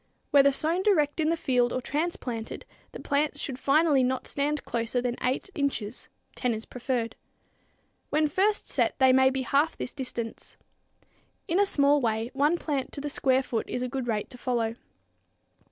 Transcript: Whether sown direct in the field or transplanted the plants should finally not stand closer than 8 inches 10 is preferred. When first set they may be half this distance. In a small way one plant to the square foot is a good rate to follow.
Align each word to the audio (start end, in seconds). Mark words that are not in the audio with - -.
Whether 0.31 0.51
sown 0.51 0.81
direct 0.81 1.19
in 1.19 1.29
the 1.29 1.37
field 1.37 1.71
or 1.71 1.79
transplanted 1.79 2.65
the 2.91 2.99
plants 2.99 3.39
should 3.39 3.59
finally 3.59 4.01
not 4.01 4.27
stand 4.27 4.63
closer 4.65 4.99
than 4.99 5.13
8 5.21 5.51
inches 5.53 6.09
10 6.35 6.55
is 6.55 6.65
preferred. 6.65 7.15
When 8.09 8.27
first 8.27 8.67
set 8.67 8.97
they 8.97 9.13
may 9.13 9.29
be 9.29 9.43
half 9.43 9.77
this 9.77 9.93
distance. 9.93 10.57
In 11.47 11.59
a 11.59 11.67
small 11.67 11.99
way 12.01 12.31
one 12.33 12.57
plant 12.57 12.91
to 12.93 12.99
the 13.01 13.11
square 13.11 13.43
foot 13.43 13.69
is 13.69 13.83
a 13.83 13.87
good 13.87 14.07
rate 14.07 14.31
to 14.31 14.39
follow. 14.39 14.73